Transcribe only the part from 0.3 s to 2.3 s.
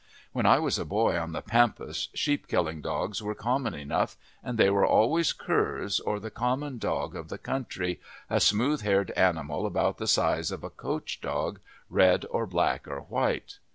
When I was a boy on the pampas